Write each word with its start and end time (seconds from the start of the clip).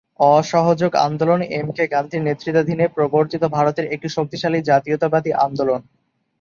অসহযোগ 0.31 0.91
আন্দোলন 1.07 1.39
এম.কে 1.51 1.85
গান্ধীর 1.87 2.21
নেতৃত্বাধীনে 2.21 2.85
প্রবর্তিত 2.87 3.43
ভারতের 3.47 3.85
একটি 3.85 4.09
শক্তিশালী 4.09 4.59
জাতীয়তাবাদী 4.61 5.31
আন্দোলন। 5.45 5.81